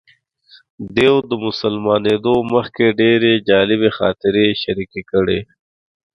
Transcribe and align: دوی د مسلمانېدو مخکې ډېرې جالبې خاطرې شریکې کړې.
دوی 0.95 1.15
د 1.29 1.31
مسلمانېدو 1.45 2.35
مخکې 2.53 2.85
ډېرې 2.99 3.31
جالبې 3.49 3.89
خاطرې 3.97 4.47
شریکې 4.63 5.01
کړې. 5.11 5.39